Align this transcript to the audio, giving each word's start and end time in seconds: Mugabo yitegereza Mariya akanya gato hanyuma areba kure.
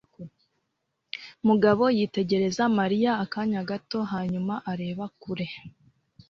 Mugabo 1.47 1.83
yitegereza 1.97 2.63
Mariya 2.79 3.11
akanya 3.23 3.61
gato 3.69 3.99
hanyuma 4.13 4.53
areba 4.71 5.05
kure. 5.21 5.47